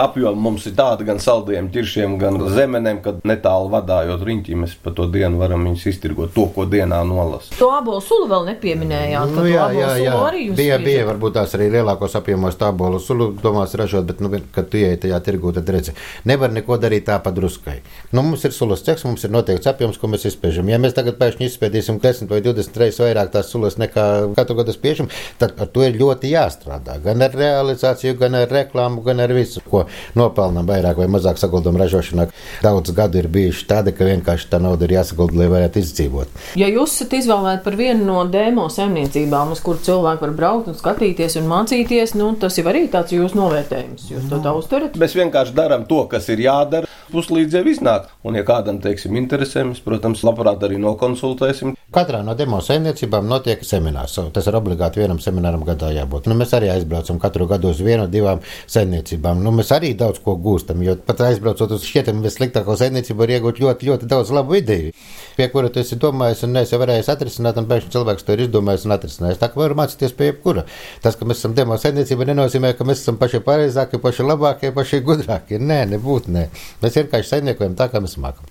[0.00, 4.92] apjoma mums ir tāda gan saldiem ķiršiem, gan zemenēm, kad netālu vadājot riņķī, mēs pa
[4.96, 7.52] to dienu varam viņus iztirgot to, ko dienā nolasa.
[7.58, 9.34] To abolu sulu vēl nepieminējāt.
[9.36, 10.16] Nu, jā, jā, jā.
[10.56, 14.70] Bija, bija varbūt tās arī lielākos apjomos tā abolu sulu domās ražot, bet, nu, kad
[14.72, 15.94] tu ieej tajā tirgū, tad redzi,
[16.28, 17.80] nevar neko darīt tā pa druskai.
[18.14, 20.70] Nu, mums ir sulas ceks, mums ir noteikts apjoms, ko mēs izspiežam.
[20.70, 24.74] Ja mēs tagad pēkšņi izspēdīsim 10 vai 20 reizes vairāk tās sulas nekā katru gadu
[24.74, 25.10] spiežam,
[25.40, 26.98] tad ar to ir ļoti jāstrādā.
[27.04, 29.84] Gan ar realizāciju, gan ar reklāmu, gan ar visu, ko
[30.18, 32.28] nopelnām vairāk vai mazāk saguldam ražošanā.
[32.64, 36.38] Daudz gadu ir bijuši tādi, ka vienkārši tā nauda ir jāsagulda, lai varētu izdzīvot.
[36.60, 40.78] Ja jūs esat izvēlēti par vienu no demo saimniecībām, uz kuru cilvēki var braukt un
[40.78, 44.08] skatīties un mācīties, nu, tas ir arī tāds jūsu novērtējums.
[44.12, 44.98] Jūs to tā uztverat?
[45.00, 46.90] Mēs vienkārši darām to, kas ir jādara.
[47.10, 48.10] Puslīdz jau iznāk.
[48.22, 51.74] Un, ja kādam, teiksim, interesē, mēs, protams, labprāt arī nokonsultēsim.
[51.90, 54.14] Katrā no demo saimniecībām notiek seminārs.
[54.30, 56.28] Tas ir obligāti vienam semināram gadā jābūt.
[56.30, 59.42] Nu, mēs arī aizbraucam katru gadu uz vienu, divām saimniecībām.
[59.42, 63.60] Nu, mēs arī daudz ko gūstam, jo pat aizbraucot uz šķietami vissliktāko saimniecību, var iegūt
[63.64, 64.94] ļoti, ļoti daudz labu ideju,
[65.36, 68.86] pie kura tu esi domājis un neesi varējis atrisināt, un pēkšņi cilvēks to ir izdomājis
[68.86, 69.40] un atrisinājis.
[69.42, 70.66] Tā kā var mācīties pie jebkura.
[71.04, 75.02] Tas, ka mēs esam demo saimniecība, nenozīmē, ka mēs esam paši pareizākie, paši labākie, paši
[75.06, 75.60] gudrākie.
[75.60, 76.48] Nē, nebūtu nē.
[76.84, 78.46] Mēs vienkārši saimniekojam tā, kā mēs mākam.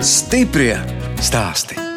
[0.00, 0.74] Stiprie
[1.20, 1.89] stāsti.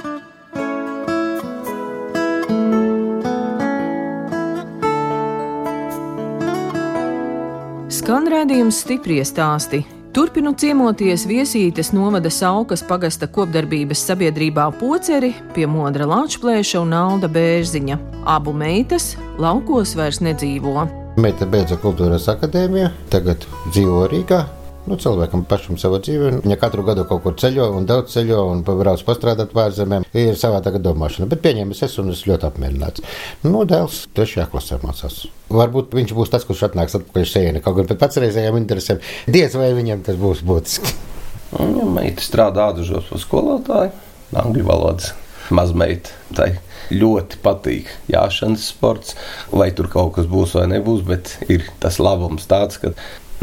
[8.04, 9.78] Skan redzējums stipri stāsti.
[10.12, 17.96] Turpinu ciemoties viesītes novada Saukas pagasta kopdarbības sabiedrībā Poceri pie Modra Lāčplēša un Alda Bērziņa.
[18.28, 20.84] Abu meitas laukos vairs nedzīvo.
[21.16, 24.42] Meita beidza kultūras akadēmiju, tagad dzīvo Rīgā.
[24.84, 26.41] Nu, cilvēkam pašam savu dzīvi.
[26.43, 30.04] Viņa katru gadu kaut kur ceļo un daudz ceļo un brauc pastrādāt pārzemēm.
[30.19, 33.06] Ir savādāka domāšana, bet pieņēmis es un es ļoti apmierināts.
[33.48, 35.22] Nu, dēls trešajā klasē mācās.
[35.54, 39.00] Varbūt viņš būs tas, kurš atnāks atpakaļ šeit, kaut gan pēc pašreizējām interesēm.
[39.32, 40.96] Diez vai viņam tas būs būtiski.
[41.54, 43.96] Ja meita strādā ādažos par skolotāju,
[44.41, 45.13] angļu valodas
[45.54, 46.12] mazmeita.
[46.34, 46.50] Tai
[46.93, 49.15] ļoti patīk jāšanas sports,
[49.54, 52.93] vai tur kaut kas būs vai nebūs, bet ir tas labums tāds, ka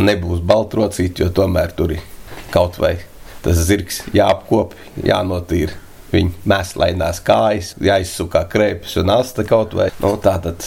[0.06, 2.02] nebūs baltrocīti, jo tomēr tur ir
[2.50, 2.96] kaut vai
[3.44, 5.76] tas zirgs jāapkop, jānotīra.
[6.10, 9.86] Viņa mēslainās kājas, jāizsukā krēpes un asta kaut vai.
[10.02, 10.66] Nu, tā tad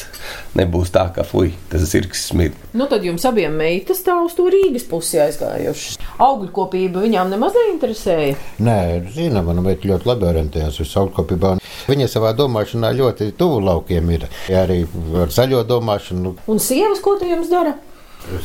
[0.55, 2.55] nebūs tā, ka fuj, tas zirgs smird.
[2.71, 5.99] Nu, tad jums abiem meitas tā uz to Rīgas pusi aizgājušas.
[6.23, 8.39] Augļu kopība viņām nemaz neinteresēja.
[8.63, 8.79] Nē,
[9.11, 14.29] zinām, man meita ļoti labi orientējās uz augļu Viņa savā domāšanā ļoti tuvu laukiem ir.
[14.47, 14.85] Ja arī
[15.19, 16.37] ar zaļo domāšanu.
[16.47, 17.75] Un sievas, ko tu jums dara?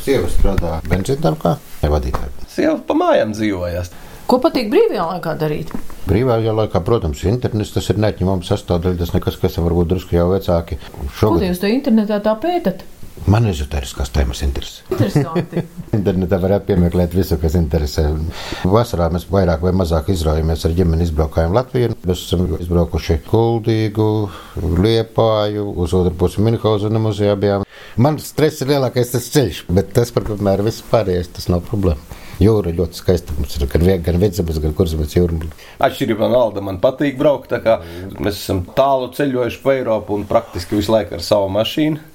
[0.03, 2.29] Sieva strādā benzīndarbā, nevadītāja.
[2.51, 3.91] Sieva pa mājām dzīvojas.
[4.29, 5.71] Ko patīk brīvajā laikā darīt?
[6.05, 8.99] Brīvajā laikā, protams, internets tas ir neatņemama sastāvdaļa.
[8.99, 10.77] Tas nekas, kas varbūt drusku jau vecāki.
[11.17, 11.39] Šogad...
[11.41, 12.83] Ko jūs to internetā tā pētat?
[13.29, 14.85] Man ezotēriskās tēmas interesē.
[14.89, 15.61] Interesanti.
[15.97, 18.07] Internetā var piemeklēt visu, kas interesē.
[18.65, 21.93] Vasarā mēs vairāk vai mazāk izraujamies ar ģimeni, izbraukājām Latviju.
[22.09, 24.09] Mēs esam izbraukuši Kuldīgu,
[24.81, 27.67] Liepāju, uz otru pusi Minhauzena muzejā bijām.
[28.01, 31.61] Man stress ir lielākais tas ceļš, bet tas, par ko mēr viss pārējais, tas nav
[31.69, 32.17] problēma.
[32.39, 33.35] Jūra ļoti skaista.
[33.35, 35.37] Mums ir gan, gan vidzemes, gan kurzemes jūra.
[35.85, 37.51] Atšķirībā no Alda, man patīk braukt.
[38.17, 42.07] Mēs esam tālu ceļojuši pa Eiropu un praktiski visu laiku ar savu mašīnu.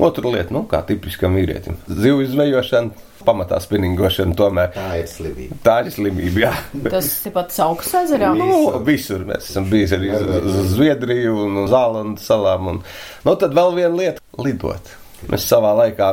[0.00, 4.72] Otra lieta, nu, kā tipiskam vīrietim, zivju zvejošana, pamatā spinningošana tomēr.
[4.74, 5.58] Tā ir slimība.
[5.62, 6.54] Tā ir slimība, jā.
[6.88, 8.32] Tas ir pat saukas ezerā.
[8.38, 12.72] Nu, visur mēs esam bijuši arī uz Zviedriju un uz Zālandu salām.
[12.72, 12.82] Un,
[13.28, 14.96] nu, tad vēl viena lieta- lidot.
[15.30, 16.10] Mēs savā laikā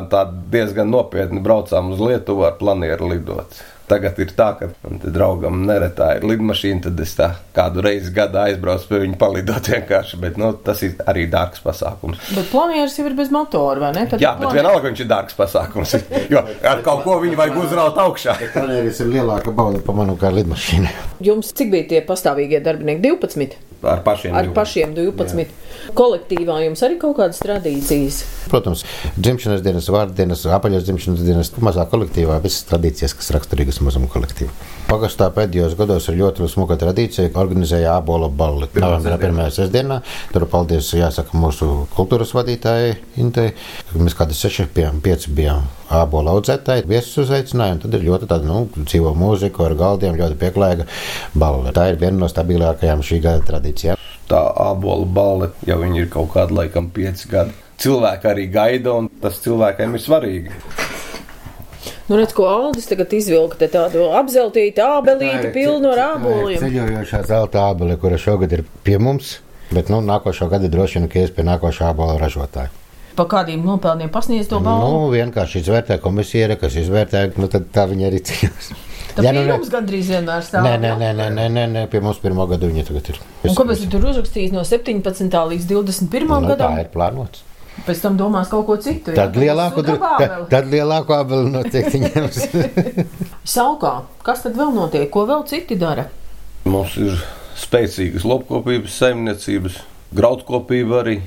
[0.53, 3.61] diezgan nopietni braucām uz Lietuvu ar planieru lidot.
[3.89, 8.11] Tagad ir tā, ka man te draugam neretā ir lidmašīna, tad es tā kādu reizi
[8.13, 12.21] gadā aizbraucu pie viņa palidot vienkārši, bet nu, tas ir arī dārgs pasākums.
[12.37, 14.03] Bet planieris jau ir bez motora, vai ne?
[14.11, 15.95] Tad Jā, bet vienalga viņš ir dārgs pasākums,
[16.35, 18.37] jo ar kaut ko viņu vajag uzraut augšā.
[18.53, 20.93] Planēris ir lielāka bauda par manu kā lidmašīnu.
[21.25, 23.01] Jums cik bija tie pastāvīgie darbinieki?
[23.09, 23.57] 12.
[23.89, 24.37] Ar pašiem.
[24.37, 25.41] Ar pašiem 12.
[25.41, 25.68] Jā.
[25.97, 28.21] Kolektīvā jums arī kaut kādas tradīcijas?
[28.49, 28.83] Protams,
[29.17, 34.53] dzimšanas dienas, vārdienas, apaļas dzimšanas dienas, mazā kolektīvā visas tradīcijas, kas raksturīgas mazam kolektīvam.
[34.89, 38.69] Pagastā pēdējos gados ir ļoti smuka tradīcija, ka organizēja ābola balli.
[38.79, 39.99] Novembrī pirmajā sestdienā,
[40.33, 43.53] tur paldies jāsaka mūsu kultūras vadītājai Intei.
[43.93, 49.13] Mēs kādi seši pieci bijām ābola audzētāji, viesus uzaicinājām, tad ir ļoti tāda, nu, dzīvo
[49.17, 50.89] mūzika ar galdiem, ļoti pieklājīga
[51.37, 51.73] balva.
[51.75, 53.98] Tā ir viena no stabilākajām šī gada tradīcijām.
[54.29, 57.55] Tā ābola balva jau ir kaut kāda laikam pieci gadi.
[57.79, 60.53] Cilvēki arī gaida, un tas cilvēkiem ir svarīgi.
[62.09, 66.57] Nu, redz, ko Aldis tagad izvilka tādu apzeltītu ābelīti pilnu ar āboliem.
[66.61, 69.37] Ceļojošā zelta ābele, kura šogad ir pie mums,
[69.69, 72.73] bet, nu, nākošo gadu droši vien, ka ies pie nākošā ābola ražotāja.
[73.17, 74.89] Pa kādiem nopelniem pasniedz to balvu?
[74.89, 78.73] Nu, vienkārši izvērtē komisija, kas izvērtē, nu, tad tā viņa arī cīnās.
[79.19, 80.63] Tā ja, nu, ne, mums gandrīz vienmēr stāv.
[80.63, 83.19] Nē, nē, nē, nē, nē, nē, nē, pie mums pirmā gada viņa tagad ir.
[83.49, 85.39] Un ko mēs tur uzrakstījām no 17.
[85.51, 86.29] līdz 21.
[86.29, 86.77] Nu, gadam?
[86.77, 87.43] Tā ir plānots.
[87.87, 89.13] Pēc tam domās kaut ko citu.
[89.17, 92.39] Tad lielāku, tad, tad lielāku abeli noteikti ņems.
[93.55, 93.93] Saukā,
[94.25, 95.09] kas tad vēl notiek?
[95.11, 96.07] Ko vēl citi dara?
[96.69, 97.19] Mums ir
[97.59, 99.79] spēcīgas lopkopības saimniecības,
[100.15, 101.19] graudkopība arī.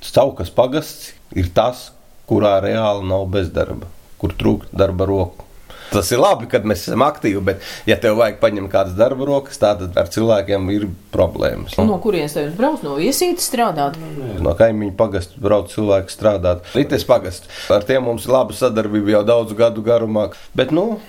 [0.00, 1.90] Staukas pagasts ir tas,
[2.30, 3.90] kurā reāli nav bezdarba,
[4.22, 5.49] kur trūkst darba roku.
[5.90, 9.58] Tas ir labi, kad mēs esam aktīvi, bet, ja tev vajag paņemt kādas darba rokas,
[9.60, 11.76] tad ar cilvēkiem ir problēmas.
[11.82, 12.84] No kurienes tev brauc?
[12.86, 13.98] No viesītes strādāt?
[14.40, 16.66] No kaimiņu pagastu brauc cilvēki strādāt.
[16.76, 17.50] Rites pagastu.
[17.74, 20.28] Ar tiem mums ir laba sadarbība jau daudzu gadu garumā.
[20.56, 21.00] Bet, nu,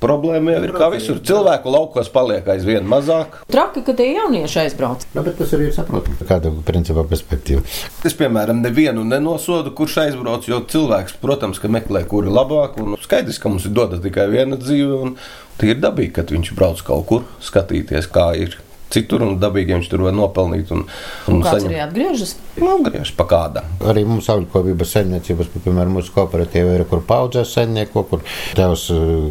[0.00, 1.18] Problēma jau ir kā visur.
[1.28, 3.34] Cilvēku laukos paliek aizvien mazāk.
[3.52, 5.04] Traki, ka tie jaunieši aizbrauc.
[5.12, 6.16] Nu, bet tas arī ir saprotami.
[6.28, 7.60] Kāda principā perspektīva?
[8.08, 12.80] Es, piemēram, nevienu nenosodu, kurš aizbrauc, jo cilvēks, protams, ka meklē, kur ir labāk.
[12.80, 15.14] Un skaidrs, ka mums ir dota tikai viena dzīve, un
[15.60, 18.56] tie ir dabīgi, kad viņš brauc kaut kur skatīties, kā ir
[18.94, 20.72] citur, un dabīgi viņš tur var nopelnīt.
[20.74, 21.70] Un, un, un kāds saņem...
[21.70, 22.34] arī atgriežas?
[22.60, 23.70] Nu, griež pa kādam.
[23.90, 28.24] Arī mums augļkopības saimniecības, piemēram, mūsu kooperatīva ir, kur paudzēs saimnieku, kur
[28.58, 28.88] tevs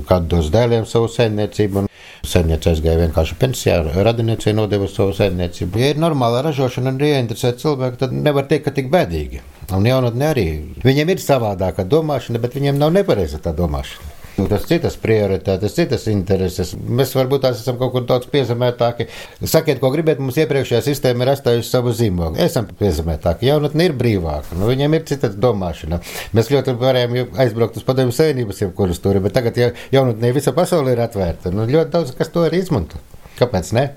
[0.10, 1.88] kādu dos dēliem savu saimniecību.
[2.30, 5.80] Saimniece aizgāja vienkārši pensijā, radiniecei nodeva savu saimniecību.
[5.80, 9.40] Ja ir normāla ražošana un ieinteresē cilvēku, tad nevar teikt, ka tik bēdīgi.
[9.76, 10.48] Un jaunatne arī.
[10.84, 14.19] Viņiem ir savādāka domāšana, bet viņiem nav nepareiza tā domāšana.
[14.38, 16.72] Nu, tas citas prioritātes, citas intereses.
[16.76, 19.10] Mēs varbūt tās esam kaut kur daudz piezemētāki.
[19.44, 22.40] Sakiet, ko gribat, mums iepriekšējā sistēma ir atstājusi savu zīmogu.
[22.44, 26.02] Esam piezemētāki, jaunatne ir brīvāka, nu, viņiem ir cita domāšana.
[26.38, 30.96] Mēs ļoti varējām aizbraukt uz padomju savienības jebkuras turi, bet tagad ja jaunatnē visa pasaule
[30.96, 31.52] ir atvērta.
[31.56, 33.02] Nu, ļoti daudz, kas to arī izmanto.
[33.40, 33.90] Kāpēc ne?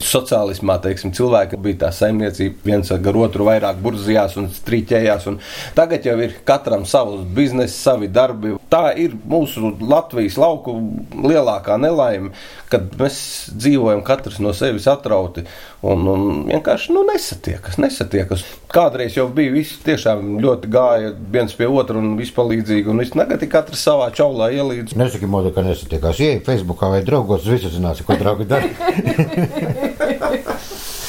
[0.00, 5.26] Sociālismā teiksim, cilvēki bija tā saimniecība, viens ar otru vairāk burzījās un strīķējās.
[5.28, 5.36] Un
[5.76, 8.54] tagad jau ir katram savs bizness, savi darbi.
[8.72, 10.78] Tā ir mūsu Latvijas lauku
[11.20, 12.32] lielākā nelaime,
[12.72, 13.20] kad mēs
[13.52, 15.44] dzīvojam katrs no sevis atrauti
[15.82, 18.44] un, un vienkārši nu, nesatiekas, nesatiekas.
[18.70, 23.42] Kādreiz jau bija visi tiešām ļoti gāja viens pie otra un vispalīdzīgi, un viss tagad
[23.42, 24.96] ir katrs savā čaulā ielīdz.
[25.00, 26.20] Nesaki, moda, ka nesatiekās.
[26.20, 28.68] Ieej Facebookā vai draugos, visi zināsi, ko draugi dara.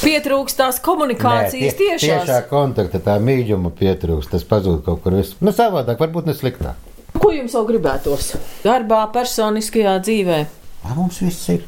[0.02, 2.24] Pietrūkst tās komunikācijas Nē, tie, tiešās.
[2.26, 5.38] Tiešā kontakta, tā mīļuma pietrūkst, tas pazūd kaut kur viss.
[5.46, 6.90] Nu, savādāk, varbūt ne sliktāk.
[7.22, 8.32] Ko jums vēl gribētos?
[8.64, 10.40] Darbā, personiskajā dzīvē?
[10.82, 11.62] Vai mums viss ir?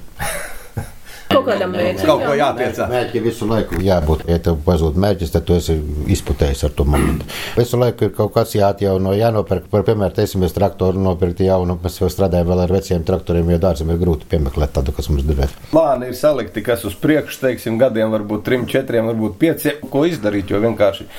[1.34, 2.08] Kaut kādam mērķim.
[2.08, 2.90] Kaut ko jātiecās.
[2.92, 4.26] Mērķi visu laiku jābūt.
[4.30, 5.78] Ja tev pazūd mērķis, tad tu esi
[6.14, 7.28] izputējis ar to momentu.
[7.58, 9.68] Visu laiku ir kaut kas jāatjauno, jānopērk.
[9.74, 11.78] Par piemēram, teiksimies traktoru nopirkt jaunu.
[11.84, 15.28] Mēs jau strādājam vēl ar veciem traktoriem, jo dārzam ir grūti piemeklēt tādu, kas mums
[15.28, 15.70] derētu.
[15.74, 20.54] Plāni ir salikti, kas uz priekšu, teiksim, gadiem, varbūt trim, četriem, varbūt pieciem, ko izdarīt,
[20.54, 21.10] jo vienkārši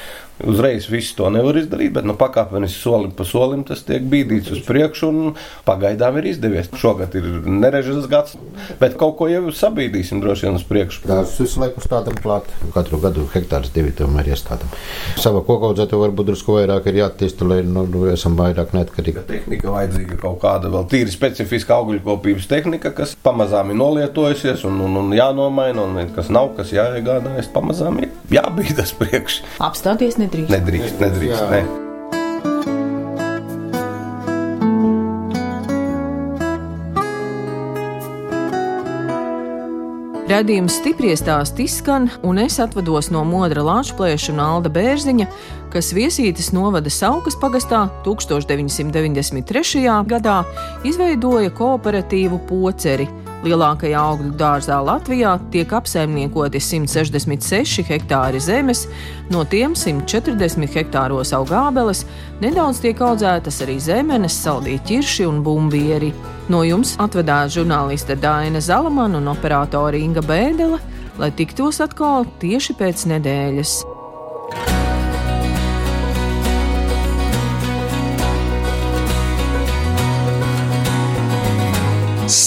[0.42, 4.62] Uzreiz visu to nevar izdarīt, bet nu, pakāpeniski solim pa solim tas tiek bīdīts uz
[4.66, 6.72] priekšu, un pagaidām ir izdevies.
[6.74, 8.34] Šogad ir nerežas gads,
[8.80, 11.04] bet kaut ko jau sabīdīsim droši vien uz priekšu.
[11.06, 12.50] Tās visu laiku stādām klāt.
[12.74, 14.74] Katru gadu hektārs divi tomēr iestādām.
[15.22, 19.22] Sava kokaudzēta varbūt drusku vairāk ir jāattīsta, lai nu, nu, esam vairāk neatkarīgi.
[19.30, 24.82] Tehnika vajadzīga kaut kāda vēl tīri specifiska augļu kopības tehnika, kas pamazām ir nolietojusies un,
[24.88, 29.40] un, un jānomaina, un kas nav, kas jāiegādājas, pamazām ir jābīdas priekš.
[29.62, 30.52] Apstāties nedrīkst.
[30.58, 31.48] Nedrīkst, nedrīkst.
[31.54, 31.64] Ne.
[40.24, 45.26] Radījums stipri stāst izskan, un es atvados no Modra Lāčplēša un Alda Bērziņa,
[45.70, 49.84] kas Viesītes novada Saukas pagastā 1993.
[50.10, 50.40] gadā
[50.88, 53.06] izveidoja kooperatīvu poceri.
[53.44, 58.86] Lielākajā augļu dārzā Latvijā tiek apsaimniekoti 166 hektāri zemes,
[59.28, 62.04] no tiem 140 hektāros aug ābeles,
[62.40, 66.12] nedaudz tiek audzētas arī zemenes, saldīti ķirši un bumbieri.
[66.48, 70.80] No jums atvedās žurnāliste Dāna Zalamana un operātore Inga Bēdele,
[71.20, 73.82] lai tiktos atkal tieši pēc nedēļas.